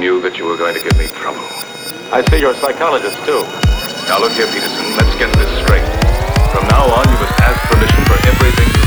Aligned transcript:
I 0.00 0.02
knew 0.02 0.18
that 0.22 0.38
you 0.38 0.46
were 0.46 0.56
going 0.56 0.72
to 0.72 0.80
give 0.80 0.96
me 0.96 1.08
trouble. 1.08 1.44
I 2.08 2.24
see 2.30 2.40
you're 2.40 2.52
a 2.52 2.56
psychologist, 2.56 3.18
too. 3.28 3.44
Now 4.08 4.16
look 4.16 4.32
here, 4.32 4.46
Peterson, 4.46 4.96
let's 4.96 5.12
get 5.20 5.28
this 5.36 5.52
straight. 5.60 5.84
From 6.56 6.64
now 6.72 6.88
on, 6.88 7.04
you 7.04 7.20
must 7.20 7.38
ask 7.44 7.60
permission 7.68 8.02
for 8.08 8.16
everything 8.26 8.79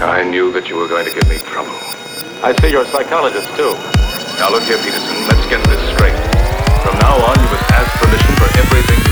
I 0.00 0.24
knew 0.24 0.50
that 0.52 0.66
you 0.66 0.76
were 0.76 0.88
going 0.88 1.04
to 1.04 1.12
give 1.12 1.28
me 1.28 1.36
trouble. 1.44 1.76
I 2.40 2.56
see 2.60 2.70
you're 2.70 2.84
a 2.84 2.86
psychologist, 2.86 3.48
too. 3.52 3.76
Now 4.40 4.48
look 4.48 4.64
here, 4.64 4.78
Peterson, 4.78 5.28
let's 5.28 5.44
get 5.52 5.60
this 5.68 5.82
straight. 5.92 6.16
From 6.80 6.96
now 7.04 7.20
on, 7.20 7.36
you 7.36 7.48
must 7.52 7.68
ask 7.68 8.00
permission 8.00 8.32
for 8.40 8.48
everything 8.56 9.09